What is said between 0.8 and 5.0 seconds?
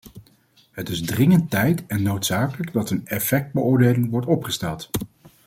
is dringend tijd en noodzakelijk dat een effectbeoordeling wordt opgesteld.